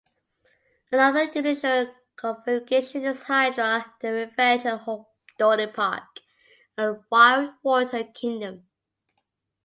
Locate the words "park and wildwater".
5.71-8.11